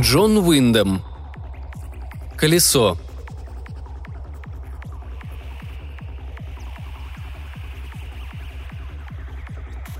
[0.00, 1.02] Джон Уиндом.
[2.36, 2.96] Колесо.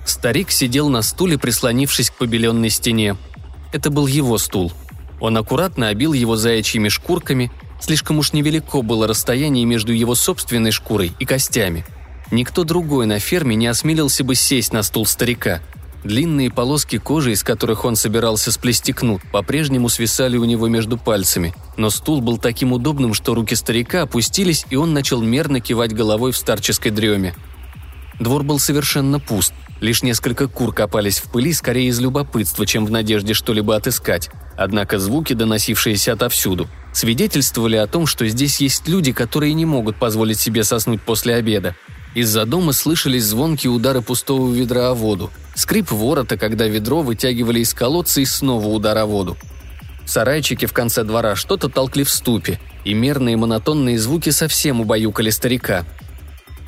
[0.04, 3.16] Старик сидел на стуле, прислонившись к побеленной стене.
[3.72, 4.72] Это был его стул.
[5.20, 11.12] Он аккуратно обил его заячьими шкурками, слишком уж невелико было расстояние между его собственной шкурой
[11.18, 11.84] и костями.
[12.30, 15.60] Никто другой на ферме не осмелился бы сесть на стул старика.
[16.04, 21.54] Длинные полоски кожи, из которых он собирался сплести кнут, по-прежнему свисали у него между пальцами,
[21.76, 26.32] но стул был таким удобным, что руки старика опустились, и он начал мерно кивать головой
[26.32, 27.34] в старческой дреме.
[28.20, 32.90] Двор был совершенно пуст– Лишь несколько кур копались в пыли скорее из любопытства, чем в
[32.90, 34.28] надежде что-либо отыскать.
[34.56, 40.40] Однако звуки, доносившиеся отовсюду, свидетельствовали о том, что здесь есть люди, которые не могут позволить
[40.40, 41.76] себе соснуть после обеда.
[42.14, 47.74] Из-за дома слышались звонкие удары пустого ведра о воду, скрип ворота, когда ведро вытягивали из
[47.74, 49.36] колодца и снова удар о воду.
[50.06, 55.84] Сарайчики в конце двора что-то толкли в ступе, и мерные монотонные звуки совсем убаюкали старика.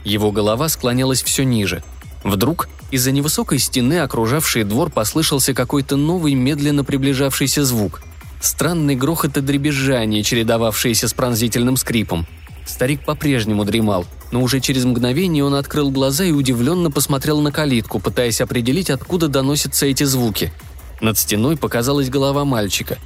[0.05, 1.83] Его голова склонялась все ниже.
[2.24, 8.02] Вдруг из-за невысокой стены, окружавшей двор, послышался какой-то новый, медленно приближавшийся звук.
[8.41, 12.27] Странный грохот и дребезжание, чередовавшиеся с пронзительным скрипом.
[12.66, 17.98] Старик по-прежнему дремал, но уже через мгновение он открыл глаза и удивленно посмотрел на калитку,
[17.98, 20.53] пытаясь определить, откуда доносятся эти звуки.
[21.00, 22.98] Над стеной показалась голова мальчика.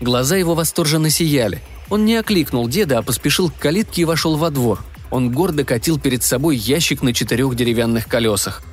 [0.00, 1.62] Глаза его восторженно сияли.
[1.88, 4.80] Он не окликнул деда, а поспешил к калитке и вошел во двор.
[5.10, 8.62] Он гордо катил перед собой ящик на четырех деревянных колесах–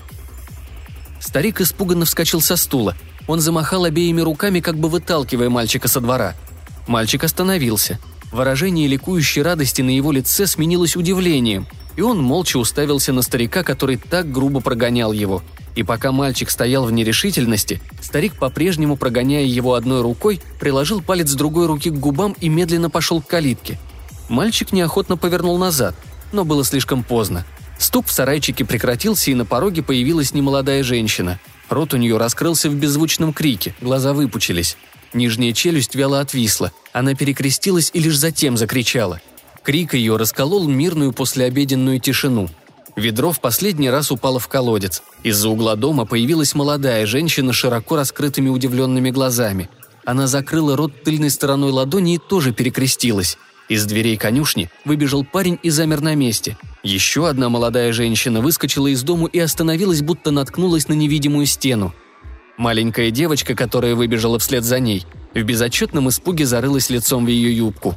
[1.19, 2.95] Старик испуганно вскочил со стула.
[3.27, 6.35] Он замахал обеими руками, как бы выталкивая мальчика со двора.
[6.87, 7.99] Мальчик остановился.
[8.31, 13.97] Выражение ликующей радости на его лице сменилось удивлением, и он молча уставился на старика, который
[13.97, 15.41] так грубо прогонял его.
[15.75, 21.67] И пока мальчик стоял в нерешительности, старик, по-прежнему прогоняя его одной рукой, приложил палец другой
[21.67, 23.79] руки к губам и медленно пошел к калитке.
[24.29, 25.95] Мальчик неохотно повернул назад,
[26.31, 27.45] но было слишком поздно.
[27.79, 31.39] Стук в сарайчике прекратился, и на пороге появилась немолодая женщина.
[31.69, 34.75] Рот у нее раскрылся в беззвучном крике, глаза выпучились.
[35.13, 36.71] Нижняя челюсть вяло отвисла.
[36.93, 39.21] Она перекрестилась и лишь затем закричала.
[39.63, 42.49] Крик ее расколол мирную послеобеденную тишину.
[42.95, 45.03] Ведро в последний раз упало в колодец.
[45.23, 49.69] Из-за угла дома появилась молодая женщина с широко раскрытыми удивленными глазами.
[50.05, 53.37] Она закрыла рот тыльной стороной ладони и тоже перекрестилась.
[53.69, 56.57] Из дверей конюшни выбежал парень и замер на месте.
[56.81, 61.93] Еще одна молодая женщина выскочила из дому и остановилась, будто наткнулась на невидимую стену.
[62.59, 67.95] Маленькая девочка, которая выбежала вслед за ней, в безотчетном испуге зарылась лицом в ее юбку.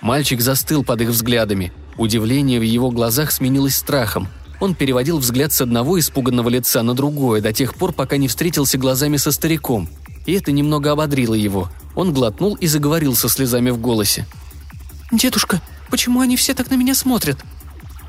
[0.00, 1.72] Мальчик застыл под их взглядами.
[1.96, 4.28] Удивление в его глазах сменилось страхом.
[4.60, 8.78] Он переводил взгляд с одного испуганного лица на другое до тех пор, пока не встретился
[8.78, 9.88] глазами со стариком.
[10.26, 11.68] И это немного ободрило его.
[11.96, 14.28] Он глотнул и заговорил со слезами в голосе.
[15.10, 15.60] «Дедушка,
[15.90, 17.40] почему они все так на меня смотрят?»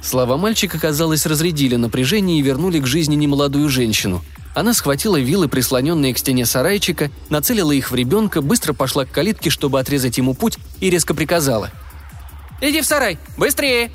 [0.04, 4.22] Слова мальчика, казалось, разрядили напряжение и вернули к жизни немолодую женщину.
[4.56, 9.50] Она схватила вилы, прислоненные к стене сарайчика, нацелила их в ребенка, быстро пошла к калитке,
[9.50, 11.70] чтобы отрезать ему путь, и резко приказала.
[12.62, 13.18] «Иди в сарай!
[13.38, 13.92] Быстрее!»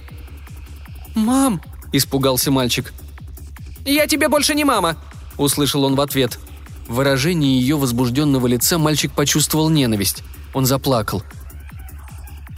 [1.15, 1.61] «Мам!»–
[1.93, 2.93] испугался мальчик.
[3.85, 4.97] «Я тебе больше не мама!»–
[5.37, 6.39] услышал он в ответ.
[6.89, 10.23] В выражении ее возбужденного лица мальчик почувствовал ненависть.
[10.53, 11.23] Он заплакал.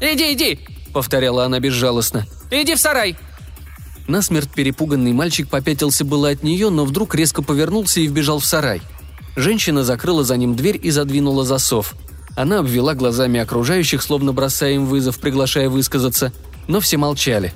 [0.01, 0.61] «Иди, иди!»—
[0.93, 2.27] повторяла она безжалостно.
[2.51, 3.17] «Иди в сарай!»
[4.09, 8.81] Насмерть перепуганный мальчик попятился было от нее, но вдруг резко повернулся и вбежал в сарай.
[9.34, 11.94] Женщина закрыла за ним дверь и задвинула засов.
[12.37, 16.33] Она обвела глазами окружающих, словно бросая им вызов, приглашая высказаться,
[16.69, 17.53] но все молчали.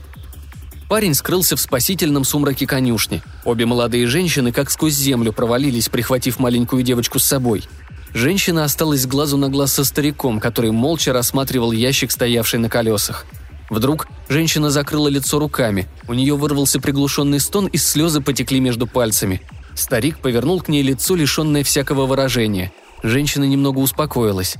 [0.88, 3.22] Парень скрылся в спасительном сумраке конюшни.
[3.44, 7.64] Обе молодые женщины как сквозь землю провалились, прихватив маленькую девочку с собой–
[8.12, 13.24] Женщина осталась глазу на глаз со стариком, который молча рассматривал ящик, стоявший на колесах.
[13.70, 19.40] Вдруг женщина закрыла лицо руками, у нее вырвался приглушенный стон и слезы потекли между пальцами.
[19.76, 22.72] Старик повернул к ней лицо, лишенное всякого выражения.
[23.04, 24.56] Женщина немного успокоилась.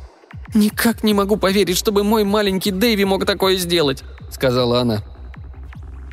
[0.55, 5.05] «Никак не могу поверить, чтобы мой маленький Дэйви мог такое сделать»,— сказала она.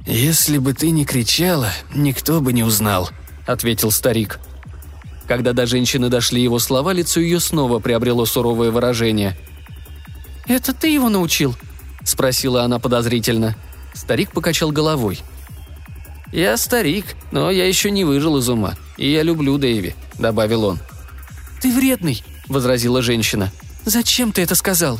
[0.08, 3.12] «Если бы ты не кричала, никто бы не узнал»,—
[3.46, 4.40] ответил старик.
[5.28, 9.38] Когда до женщины дошли его слова, лицо ее снова приобрело суровое выражение.
[10.48, 11.56] «Это ты его научил?»–
[12.08, 13.56] спросила она подозрительно.
[13.94, 15.20] Старик покачал головой.
[16.32, 20.80] «Я старик, но я еще не выжил из ума, и я люблю Дэйви»,– добавил он.
[21.62, 23.52] «Ты вредный»,– возразила женщина.
[23.86, 25.00] «Зачем ты это сказал?»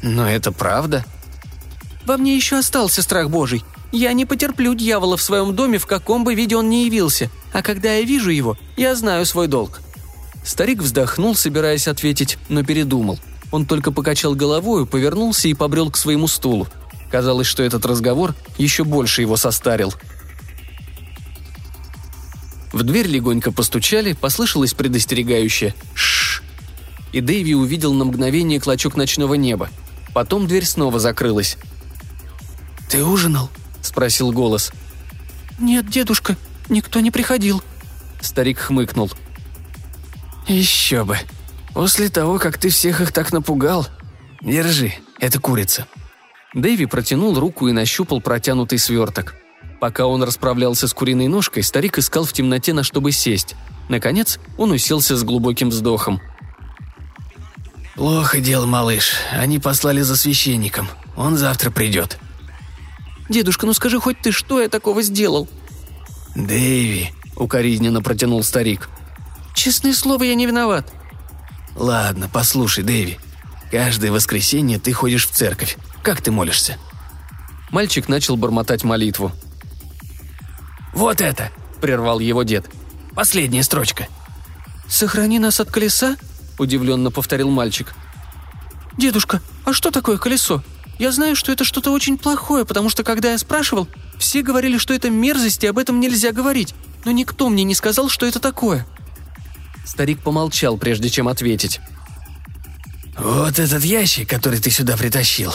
[0.00, 1.04] «Но это правда».
[2.06, 3.64] «Во мне еще остался страх Божий.
[3.90, 7.30] Я не потерплю дьявола в своем доме, в каком бы виде он ни явился.
[7.52, 9.80] А когда я вижу его, я знаю свой долг».
[10.44, 13.18] Старик вздохнул, собираясь ответить, но передумал.
[13.52, 16.66] Он только покачал головою, повернулся и побрел к своему стулу.
[17.10, 19.92] Казалось, что этот разговор еще больше его состарил.
[22.72, 26.42] В дверь легонько постучали, послышалось предостерегающее «Шш!».
[27.12, 29.68] И Дэйви увидел на мгновение клочок ночного неба.
[30.14, 31.58] Потом дверь снова закрылась.
[32.88, 33.50] «Ты ужинал?»–
[33.82, 34.72] спросил голос.
[35.58, 36.38] «Нет, дедушка,
[36.70, 37.62] никто не приходил».
[38.22, 39.10] Старик хмыкнул.
[40.48, 41.18] «Еще бы.
[41.74, 43.86] После того, как ты всех их так напугал.
[44.40, 45.86] Держи, это курица».
[46.54, 49.34] Дэйви протянул руку и нащупал протянутый сверток.
[49.80, 53.56] Пока он расправлялся с куриной ножкой, старик искал в темноте, на чтобы сесть.
[53.88, 56.20] Наконец, он уселся с глубоким вздохом.
[57.94, 59.14] «Плохо дело, малыш.
[59.32, 60.88] Они послали за священником.
[61.16, 62.18] Он завтра придет».
[63.28, 65.48] «Дедушка, ну скажи хоть ты, что я такого сделал?»
[66.34, 68.90] «Дэйви»,— укоризненно протянул старик.
[69.54, 70.92] «Честное слово, я не виноват».
[71.74, 73.18] «Ладно, послушай, Дэйви.
[73.70, 75.76] Каждое воскресенье ты ходишь в церковь.
[76.02, 76.78] Как ты молишься?»
[77.70, 79.32] Мальчик начал бормотать молитву.
[80.92, 82.66] «Вот это!»– прервал его дед.
[83.14, 84.08] «Последняя строчка».
[84.88, 86.16] «Сохрани нас от колеса?»–
[86.58, 87.94] удивленно повторил мальчик.
[88.98, 90.62] «Дедушка, а что такое колесо?
[90.98, 93.88] Я знаю, что это что-то очень плохое, потому что когда я спрашивал,
[94.18, 96.74] все говорили, что это мерзость и об этом нельзя говорить,
[97.06, 98.86] но никто мне не сказал, что это такое».
[99.84, 101.80] Старик помолчал, прежде чем ответить.
[103.16, 105.52] «Вот этот ящик, который ты сюда притащил.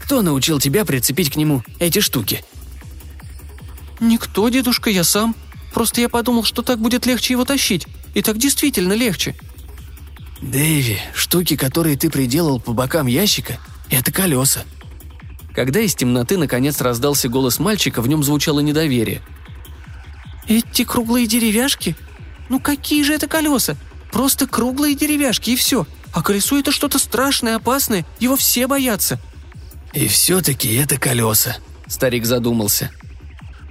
[0.00, 2.44] Кто научил тебя прицепить к нему эти штуки?»
[4.00, 5.36] «Никто, дедушка, я сам.
[5.72, 7.86] Просто я подумал, что так будет легче его тащить.
[8.14, 9.36] И так действительно легче».
[10.40, 13.58] «Дэйви, штуки, которые ты приделал по бокам ящика,
[13.90, 14.64] это колеса».
[15.54, 19.20] Когда из темноты наконец раздался голос мальчика, в нем звучало недоверие.
[20.48, 21.96] «Эти круглые деревяшки?
[22.50, 23.76] Ну какие же это колеса?
[24.12, 25.86] Просто круглые деревяшки и все.
[26.12, 29.18] А колесо это что-то страшное, опасное, его все боятся».
[29.94, 31.56] «И все-таки это колеса»,—
[31.86, 32.90] старик задумался.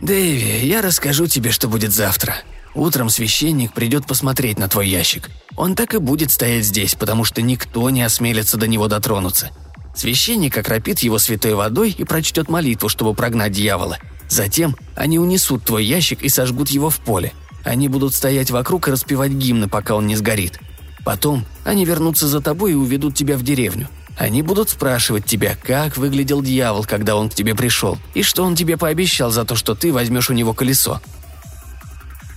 [0.01, 2.35] «Дэйви, я расскажу тебе, что будет завтра.
[2.73, 5.29] Утром священник придет посмотреть на твой ящик.
[5.57, 9.49] Он так и будет стоять здесь, потому что никто не осмелится до него дотронуться.
[9.95, 13.97] Священник окропит его святой водой и прочтет молитву, чтобы прогнать дьявола.
[14.29, 17.33] Затем они унесут твой ящик и сожгут его в поле.
[17.69, 20.59] Они будут стоять вокруг и распевать гимны, пока он не сгорит.
[21.05, 23.87] Потом они вернутся за тобой и уведут тебя в деревню.
[24.17, 28.55] Они будут спрашивать тебя, как выглядел дьявол, когда он к тебе пришел, и что он
[28.55, 30.99] тебе пообещал за то, что ты возьмешь у него колесо.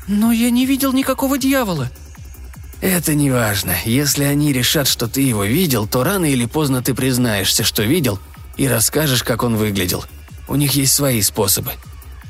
[0.06, 1.90] «Но я не видел никакого дьявола».
[2.82, 3.75] «Это не важно.
[3.87, 8.19] Если они решат, что ты его видел, то рано или поздно ты признаешься, что видел,
[8.58, 10.05] и расскажешь, как он выглядел.
[10.46, 11.73] У них есть свои способы.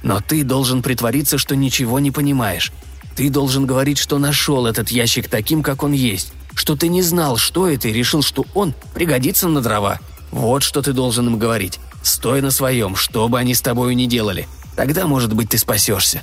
[0.05, 2.71] Но ты должен притвориться, что ничего не понимаешь.
[3.17, 7.37] Ты должен говорить, что нашел этот ящик таким, как он есть, что ты не знал,
[7.37, 10.01] что это, и решил, что он пригодится на дрова.
[10.31, 11.79] Вот что ты должен им говорить.
[12.03, 14.49] Стой на своем, что бы они с тобою ни делали.
[14.77, 16.23] Тогда, может быть, ты спасешься».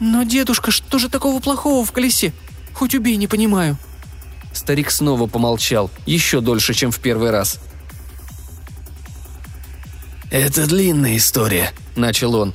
[0.00, 2.34] «Но, дедушка, что же такого плохого в колесе?
[2.74, 3.78] Хоть убей, не понимаю».
[4.52, 7.58] Старик снова помолчал, еще дольше, чем в первый раз.
[10.30, 12.54] «Это длинная история»,— начал он.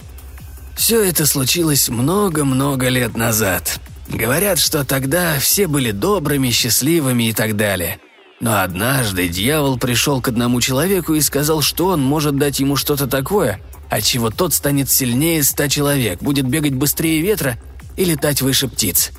[0.79, 3.81] «Все это случилось много-много лет назад.
[4.07, 8.00] Говорят, что тогда все были добрыми, счастливыми и так далее.
[8.39, 13.07] Но однажды дьявол пришел к одному человеку и сказал, что он может дать ему что-то
[13.07, 13.59] такое,
[13.89, 17.59] от чего тот станет сильнее ста человек, будет бегать быстрее ветра
[17.98, 19.12] и летать выше птиц.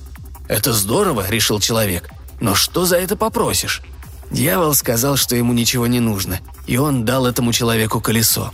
[0.48, 2.08] «Это здорово»,— решил человек.
[2.40, 3.82] «Но что за это попросишь?»
[4.30, 8.50] Дьявол сказал, что ему ничего не нужно, и он дал этому человеку колесо.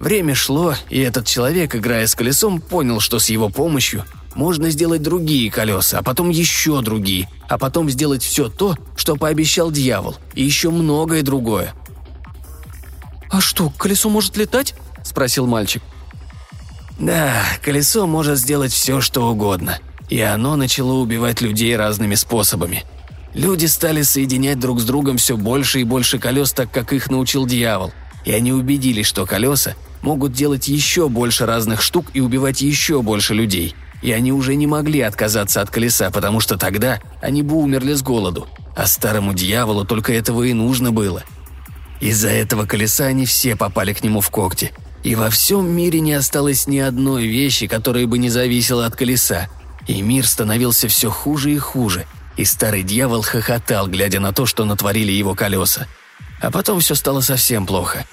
[0.00, 5.02] Время шло, и этот человек, играя с колесом, понял, что с его помощью можно сделать
[5.02, 10.42] другие колеса, а потом еще другие, а потом сделать все то, что пообещал дьявол, и
[10.42, 11.74] еще многое другое.
[13.30, 15.82] «А что, колесо может летать?»– спросил мальчик.
[16.98, 22.84] «Да, колесо может сделать все, что угодно, и оно начало убивать людей разными способами.
[23.34, 27.46] Люди стали соединять друг с другом все больше и больше колес, так как их научил
[27.46, 27.92] дьявол,
[28.24, 33.34] и они убедились, что колеса могут делать еще больше разных штук и убивать еще больше
[33.34, 37.92] людей– и они уже не могли отказаться от колеса, потому что тогда они бы умерли
[37.92, 41.22] с голоду, а старому дьяволу только этого и нужно было.
[42.00, 44.72] Из-за этого колеса они все попали к нему в когти,
[45.02, 49.48] и во всем мире не осталось ни одной вещи, которая бы не зависела от колеса,
[49.86, 54.64] и мир становился все хуже и хуже, и старый дьявол хохотал, глядя на то, что
[54.64, 55.86] натворили его колеса.
[56.40, 58.04] А потом все стало совсем плохо.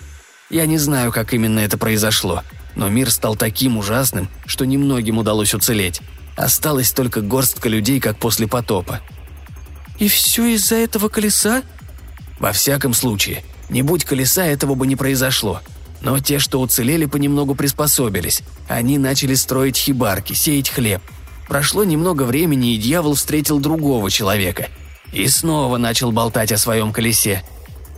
[0.50, 2.44] Я не знаю, как именно это произошло–
[2.78, 6.02] но мир стал таким ужасным, что немногим удалось уцелеть.
[6.36, 9.02] Осталась только горстка людей, как после потопа.
[9.98, 11.64] «И все из-за этого колеса?»
[12.40, 15.62] «Во всяком случае, не будь колеса, этого бы не произошло.
[16.02, 18.44] Но те, что уцелели, понемногу приспособились.
[18.70, 21.02] Они начали строить хибарки, сеять хлеб.
[21.48, 24.68] Прошло немного времени, и дьявол встретил другого человека.
[25.12, 27.44] И снова начал болтать о своем колесе.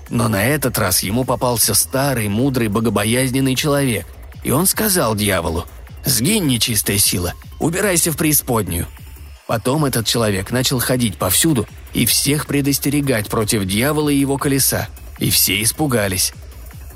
[0.10, 4.08] Но на этот раз ему попался старый, мудрый, богобоязненный человек.
[4.44, 5.66] И он сказал дьяволу,
[6.06, 8.88] «Сгинь, нечистая сила, убирайся в преисподнюю».
[9.48, 14.90] Потом этот человек начал ходить повсюду и всех предостерегать против дьявола и его колеса.
[15.18, 16.34] И все испугались.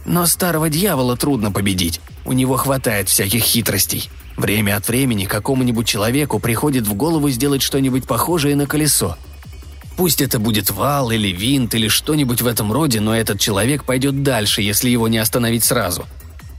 [0.06, 2.00] Но старого дьявола трудно победить.
[2.26, 4.10] У него хватает всяких хитростей.
[4.38, 9.18] Время от времени какому-нибудь человеку приходит в голову сделать что-нибудь похожее на колесо.
[9.98, 14.24] Пусть это будет вал или винт или что-нибудь в этом роде, но этот человек пойдет
[14.24, 16.06] дальше, если его не остановить сразу.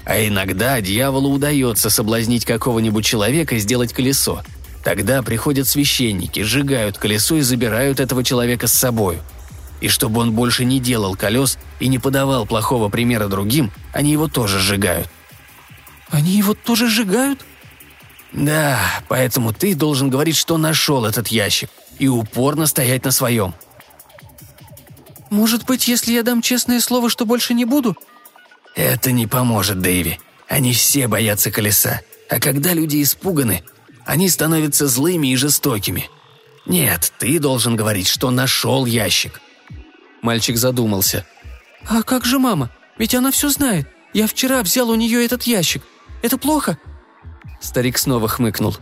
[0.04, 4.42] А иногда дьяволу удается соблазнить какого-нибудь человека сделать колесо.
[4.84, 9.20] Тогда приходят священники, сжигают колесо и забирают этого человека с собою–
[9.84, 14.28] и чтобы он больше не делал колес и не подавал плохого примера другим, они его
[14.28, 15.08] тоже сжигают.
[16.08, 17.44] Они его тоже сжигают?
[18.32, 23.54] Да, поэтому ты должен говорить, что нашел этот ящик, и упорно стоять на своем.
[25.30, 27.96] Может быть, если я дам честное слово, что больше не буду?
[28.74, 30.20] Это не поможет, Дэйви.
[30.48, 32.00] Они все боятся колеса.
[32.28, 33.62] А когда люди испуганы,
[34.04, 36.08] они становятся злыми и жестокими.
[36.66, 39.40] Нет, ты должен говорить, что нашел ящик.
[40.22, 41.26] Мальчик задумался.
[41.86, 42.70] «А как же мама?
[42.96, 43.86] Ведь она все знает.
[44.14, 45.82] Я вчера взял у нее этот ящик.
[46.22, 46.78] Это плохо?»
[47.60, 48.76] Старик снова хмыкнул.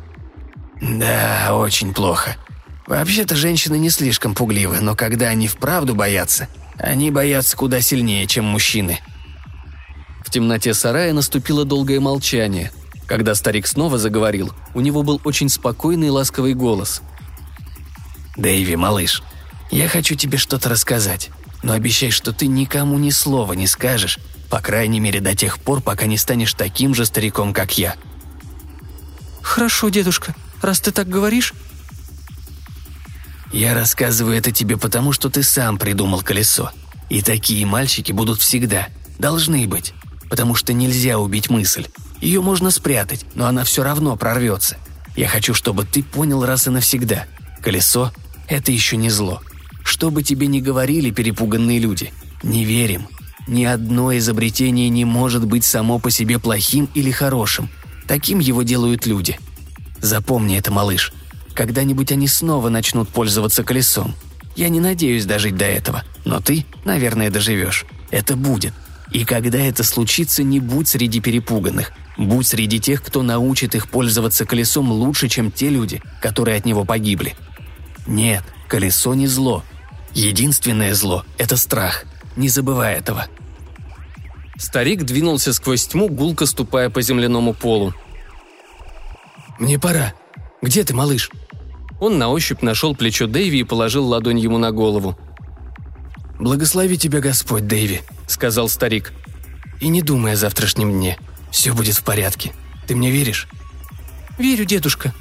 [0.80, 2.36] «Да, очень плохо.
[2.86, 6.48] Вообще-то женщины не слишком пугливы, но когда они вправду боятся,
[6.78, 8.98] они боятся куда сильнее, чем мужчины».
[10.24, 12.72] В темноте сарая наступило долгое молчание.
[13.06, 17.02] Когда старик снова заговорил, у него был очень спокойный и ласковый голос.
[18.36, 19.22] «Дэйви, малыш,
[19.70, 21.28] я хочу тебе что-то рассказать,
[21.62, 25.82] но обещай, что ты никому ни слова не скажешь, по крайней мере до тех пор,
[25.82, 27.94] пока не станешь таким же стариком, как я».
[29.42, 31.52] «Хорошо, дедушка, раз ты так говоришь...»
[33.52, 36.70] «Я рассказываю это тебе потому, что ты сам придумал колесо.
[37.10, 38.88] И такие мальчики будут всегда.
[39.18, 39.92] Должны быть.
[40.30, 41.86] Потому что нельзя убить мысль.
[42.20, 44.78] Ее можно спрятать, но она все равно прорвется.
[45.16, 47.26] Я хочу, чтобы ты понял раз и навсегда.
[47.60, 48.12] Колесо–
[48.48, 49.42] это еще не зло.
[49.84, 53.08] Что бы тебе ни говорили перепуганные люди, не верим.
[53.46, 57.68] Ни одно изобретение не может быть само по себе плохим или хорошим.
[58.06, 59.38] Таким его делают люди.
[60.00, 61.12] Запомни это, малыш.
[61.54, 64.14] Когда-нибудь они снова начнут пользоваться колесом.
[64.56, 67.84] Я не надеюсь дожить до этого, но ты, наверное, доживешь.
[68.10, 68.74] Это будет.
[69.10, 71.92] И когда это случится, не будь среди перепуганных.
[72.16, 76.84] Будь среди тех, кто научит их пользоваться колесом лучше, чем те люди, которые от него
[76.84, 77.34] погибли.
[78.06, 79.64] Нет, колесо не зло,
[80.14, 82.04] Единственное зло– это страх.
[82.36, 83.26] Не забывай этого.
[84.58, 87.94] Старик двинулся сквозь тьму, гулко ступая по земляному полу.
[89.58, 90.12] «Мне пора.
[90.62, 91.30] Где ты, малыш?»
[92.00, 95.18] Он на ощупь нашел плечо Дэйви и положил ладонь ему на голову.
[96.38, 99.12] «Благослови тебя Господь, Дэйви»,— сказал старик.
[99.80, 101.18] «И не думай о завтрашнем дне.
[101.50, 102.52] Все будет в порядке.
[102.86, 103.48] Ты мне веришь?»
[104.38, 105.12] «Верю, дедушка».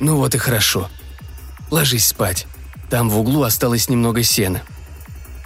[0.00, 0.88] «Ну вот и хорошо.
[1.70, 2.46] Ложись спать.
[2.90, 4.62] Там в углу осталось немного сена.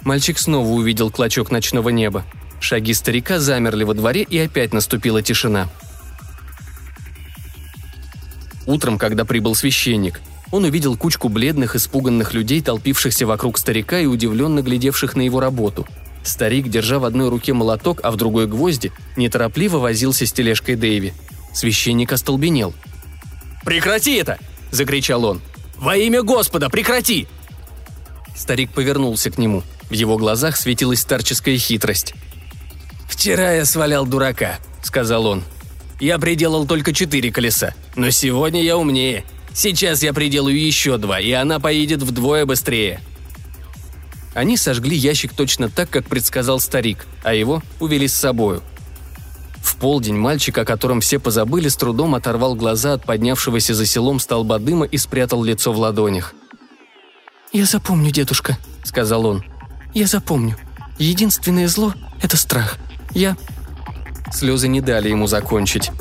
[0.03, 2.25] Мальчик снова увидел клочок ночного неба.
[2.59, 5.69] Шаги старика замерли во дворе, и опять наступила тишина.
[8.67, 10.21] Утром, когда прибыл священник,
[10.51, 15.87] он увидел кучку бледных, испуганных людей, толпившихся вокруг старика и удивленно глядевших на его работу.
[16.23, 21.13] Старик, держа в одной руке молоток, а в другой гвозди, неторопливо возился с тележкой Дэйви.
[21.53, 22.73] Священник остолбенел.
[23.63, 24.37] «Прекрати это!»–
[24.71, 25.41] закричал он.
[25.77, 27.27] «Во имя Господа, прекрати!»
[28.35, 29.63] Старик повернулся к нему.
[29.89, 32.13] В его глазах светилась старческая хитрость.
[33.07, 35.43] «Вчера я свалял дурака»,— сказал он.
[35.99, 39.23] «Я приделал только четыре колеса, но сегодня я умнее.
[39.53, 43.01] Сейчас я приделаю еще два, и она поедет вдвое быстрее».
[44.33, 48.61] Они сожгли ящик точно так, как предсказал старик, а его увели с собою.
[49.63, 54.19] В полдень мальчик, о котором все позабыли, с трудом оторвал глаза от поднявшегося за селом
[54.19, 56.35] столба дыма и спрятал лицо в ладонях–
[57.53, 59.43] «Я запомню, дедушка»,— сказал он.
[59.93, 60.57] «Я запомню.
[60.99, 62.77] Единственное зло— это страх.
[63.11, 63.37] Я...»
[64.31, 65.91] Слезы не дали ему закончить.